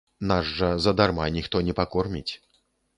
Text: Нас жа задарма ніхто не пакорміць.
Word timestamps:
Нас 0.29 0.49
жа 0.61 0.69
задарма 0.87 1.29
ніхто 1.37 1.65
не 1.71 1.79
пакорміць. 1.85 2.29